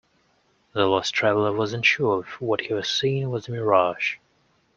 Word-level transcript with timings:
The 0.73 0.87
lost 0.87 1.13
traveller 1.13 1.51
was 1.51 1.73
unsure 1.73 2.21
if 2.21 2.41
what 2.41 2.61
he 2.61 2.73
was 2.73 2.89
seeing 2.89 3.29
was 3.29 3.47
a 3.47 3.51
mirage. 3.51 4.15